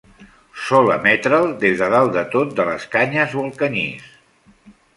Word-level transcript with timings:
Sol 0.67 0.87
emetre'l 0.93 1.45
des 1.65 1.75
de 1.83 1.89
dalt 1.95 2.15
de 2.17 2.25
tot 2.37 2.57
de 2.61 2.65
les 2.73 2.89
canyes 2.97 3.39
o 3.41 3.45
el 3.47 3.53
canyís. 3.61 4.09